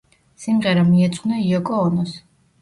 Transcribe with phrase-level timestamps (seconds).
[0.45, 2.17] სიმღერა მიეძღვნა იოკო ონოს.